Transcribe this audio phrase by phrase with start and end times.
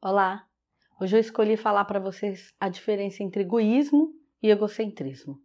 [0.00, 0.46] Olá!
[1.00, 5.42] Hoje eu escolhi falar para vocês a diferença entre egoísmo e egocentrismo.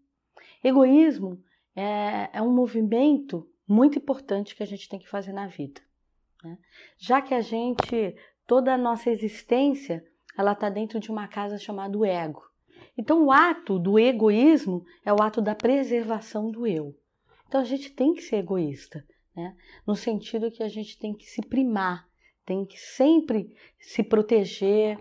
[0.64, 1.44] Egoísmo
[1.76, 5.82] é, é, um movimento muito importante que a gente tem que fazer na vida,
[6.44, 6.60] né?
[7.00, 10.06] já que a gente, toda a nossa existência,
[10.38, 12.44] ela está dentro de uma casa chamada ego.
[12.96, 16.96] Então, o ato do egoísmo é o ato da preservação do eu.
[17.48, 19.04] Então, a gente tem que ser egoísta,
[19.36, 19.58] né?
[19.88, 22.08] no sentido que a gente tem que se primar,
[22.46, 24.98] tem que sempre se proteger,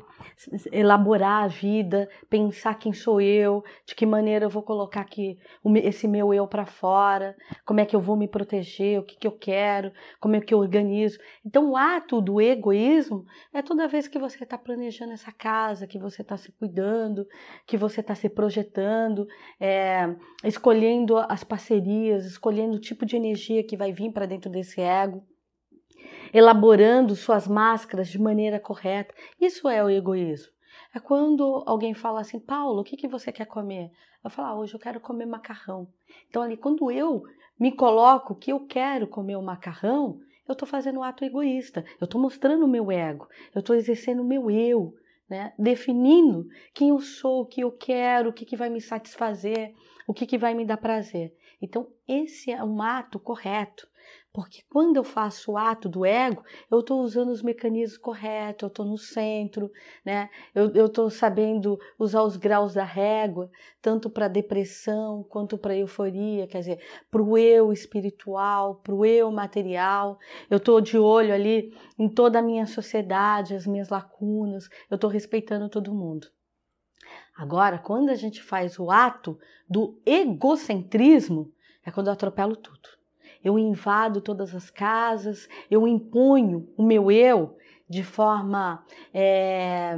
[0.73, 5.39] elaborar a vida, pensar quem sou eu, de que maneira eu vou colocar aqui
[5.77, 9.27] esse meu eu para fora, como é que eu vou me proteger, o que, que
[9.27, 11.19] eu quero, como é que eu organizo.
[11.47, 13.25] Então, o ato do egoísmo
[13.55, 17.27] é toda vez que você está planejando essa casa, que você está se cuidando,
[17.67, 19.27] que você está se projetando,
[19.61, 20.13] é,
[20.45, 25.25] escolhendo as parcerias, escolhendo o tipo de energia que vai vir para dentro desse ego
[26.33, 29.15] elaborando suas máscaras de maneira correta.
[29.41, 30.53] Isso é o egoísmo.
[30.95, 33.91] É quando alguém fala assim, Paulo, o que, que você quer comer?
[34.23, 35.89] Eu falo, ah, hoje eu quero comer macarrão.
[36.29, 37.23] Então, ali, quando eu
[37.59, 41.85] me coloco que eu quero comer o macarrão, eu estou fazendo um ato egoísta.
[42.01, 43.29] Eu estou mostrando o meu ego.
[43.55, 44.95] Eu estou exercendo o meu eu.
[45.31, 45.55] Né?
[45.59, 49.73] definindo quem eu sou, o que eu quero, o que, que vai me satisfazer,
[50.07, 51.35] o que, que vai me dar prazer.
[51.63, 53.89] Então, esse é um ato correto.
[54.35, 58.69] Porque quando eu faço o ato do ego, eu estou usando os mecanismos corretos, eu
[58.69, 59.71] estou no centro,
[60.03, 60.31] né?
[60.55, 63.51] Eu estou sabendo usar os graus da régua,
[63.83, 69.31] tanto para depressão quanto para euforia, quer dizer, para o eu espiritual, para o eu
[69.31, 70.19] material.
[70.49, 75.11] Eu estou de olho ali em toda a minha sociedade, as minhas lacunas, eu estou
[75.11, 76.27] respeitando todo mundo.
[77.37, 79.39] Agora, quando a gente faz o ato
[79.69, 81.53] do egocentrismo,
[81.85, 83.02] é quando eu atropelo tudo
[83.45, 87.57] eu invado todas as casas, eu imponho o meu eu
[87.89, 89.95] de forma é,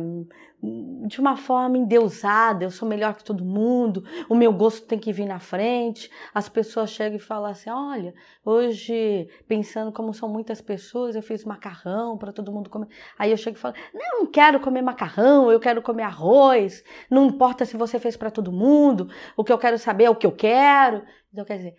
[1.06, 5.12] de uma forma endeusada, eu sou melhor que todo mundo, o meu gosto tem que
[5.12, 6.10] vir na frente.
[6.32, 11.44] As pessoas chegam e falam assim: olha, hoje, pensando como são muitas pessoas, eu fiz
[11.44, 12.88] macarrão para todo mundo comer.
[13.18, 17.26] Aí eu chego e falo: não, não quero comer macarrão, eu quero comer arroz, não
[17.26, 20.26] importa se você fez para todo mundo, o que eu quero saber é o que
[20.26, 21.02] eu quero.
[21.32, 21.76] Então, quer dizer,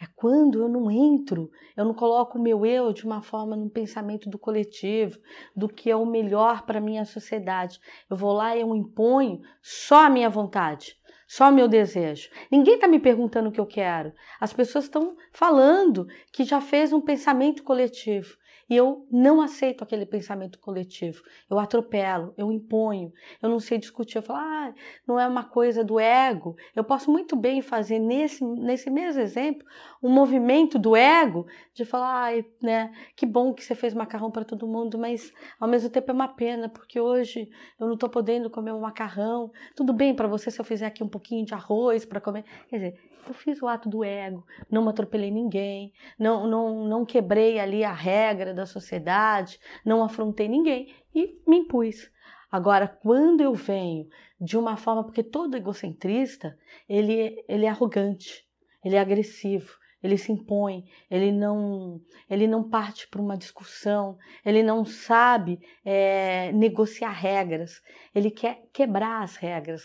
[0.00, 3.68] é quando eu não entro, eu não coloco o meu eu de uma forma num
[3.68, 5.18] pensamento do coletivo,
[5.54, 7.80] do que é o melhor para a minha sociedade.
[8.08, 12.30] Eu vou lá e eu imponho só a minha vontade, só meu desejo.
[12.50, 14.12] Ninguém está me perguntando o que eu quero.
[14.40, 18.36] As pessoas estão falando que já fez um pensamento coletivo.
[18.68, 21.22] E eu não aceito aquele pensamento coletivo.
[21.48, 24.18] Eu atropelo, eu imponho, eu não sei discutir.
[24.18, 24.74] Eu falo, ah,
[25.06, 26.56] não é uma coisa do ego.
[26.74, 29.64] Eu posso muito bem fazer nesse, nesse mesmo exemplo
[30.02, 34.44] um movimento do ego de falar, ah, né, que bom que você fez macarrão para
[34.44, 37.48] todo mundo, mas ao mesmo tempo é uma pena, porque hoje
[37.78, 39.52] eu não estou podendo comer um macarrão.
[39.76, 42.44] Tudo bem para você se eu fizer aqui um pouquinho de arroz para comer.
[42.68, 47.58] Quer dizer, eu fiz o ato do ego, não atropelei ninguém, não, não, não quebrei
[47.58, 52.10] ali a regra da sociedade, não afrontei ninguém e me impus.
[52.50, 54.06] Agora, quando eu venho
[54.40, 56.56] de uma forma, porque todo egocentrista,
[56.88, 58.44] ele, ele é arrogante,
[58.84, 62.00] ele é agressivo, ele se impõe, ele não,
[62.30, 67.82] ele não parte para uma discussão, ele não sabe é, negociar regras,
[68.14, 69.82] ele quer quebrar as regras.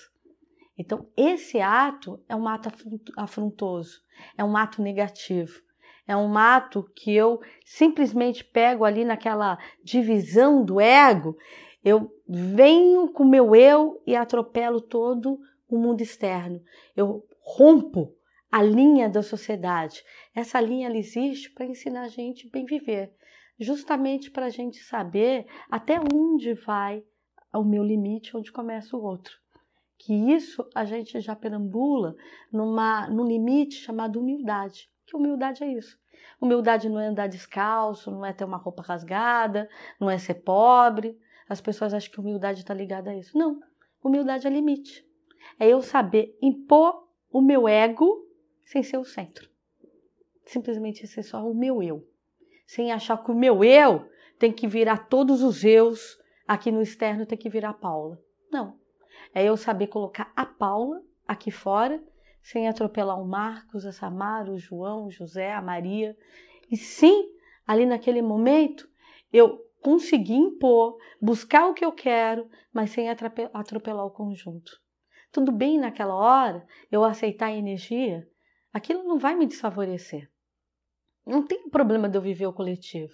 [0.82, 2.72] Então, esse ato é um ato
[3.16, 4.02] afrontoso,
[4.36, 5.62] é um ato negativo,
[6.08, 11.38] é um ato que eu simplesmente pego ali naquela divisão do ego,
[11.84, 15.40] eu venho com meu eu e atropelo todo
[15.70, 16.60] o mundo externo.
[16.96, 18.16] Eu rompo
[18.52, 20.04] a linha da sociedade.
[20.34, 23.14] Essa linha ela existe para ensinar a gente bem viver,
[23.60, 27.04] justamente para a gente saber até onde vai
[27.54, 29.41] o meu limite, onde começa o outro
[30.04, 32.16] que isso a gente já perambula
[32.52, 34.90] numa, num limite chamado humildade.
[35.06, 36.00] Que humildade é isso?
[36.42, 39.70] Humildade não é andar descalço, não é ter uma roupa rasgada,
[40.00, 41.20] não é ser pobre.
[41.48, 43.38] As pessoas acham que humildade está ligada a isso.
[43.38, 43.60] Não.
[44.04, 45.06] Humildade é limite.
[45.60, 48.28] É eu saber impor o meu ego
[48.66, 49.48] sem ser o centro.
[50.46, 52.04] Simplesmente ser só o meu eu.
[52.66, 54.10] Sem achar que o meu eu
[54.40, 58.20] tem que virar todos os eus, aqui no externo tem que virar Paula.
[58.52, 58.81] Não.
[59.34, 62.02] É eu saber colocar a Paula aqui fora,
[62.42, 66.18] sem atropelar o Marcos, a Samara, o João, o José, a Maria.
[66.70, 67.30] E sim,
[67.66, 68.90] ali naquele momento,
[69.32, 74.72] eu conseguir impor, buscar o que eu quero, mas sem atropelar o conjunto.
[75.32, 78.28] Tudo bem naquela hora eu aceitar a energia,
[78.74, 80.30] aquilo não vai me desfavorecer.
[81.26, 83.14] Não tem problema de eu viver o coletivo.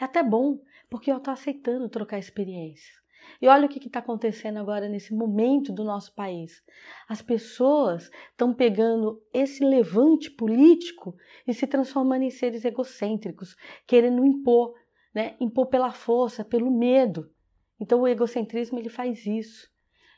[0.00, 2.96] É até bom, porque eu estou aceitando trocar experiências.
[3.40, 6.62] E olha o que está acontecendo agora nesse momento do nosso país.
[7.08, 11.16] As pessoas estão pegando esse levante político
[11.46, 14.74] e se transformando em seres egocêntricos, querendo impor,
[15.14, 15.36] né?
[15.40, 17.30] impor pela força, pelo medo.
[17.80, 19.68] Então o egocentrismo ele faz isso.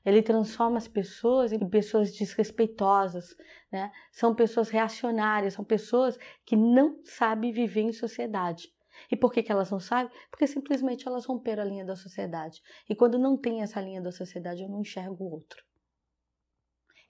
[0.05, 3.37] Ele transforma as pessoas em pessoas desrespeitosas,
[3.71, 3.93] né?
[4.11, 8.73] São pessoas reacionárias, são pessoas que não sabem viver em sociedade.
[9.11, 10.13] E por que, que elas não sabem?
[10.31, 12.61] Porque simplesmente elas romperam a linha da sociedade.
[12.89, 15.63] E quando não tem essa linha da sociedade, eu não enxergo o outro.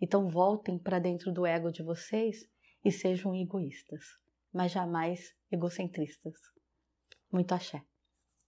[0.00, 2.48] Então voltem para dentro do ego de vocês
[2.84, 4.04] e sejam egoístas,
[4.52, 6.34] mas jamais egocentristas.
[7.30, 7.84] Muito axé.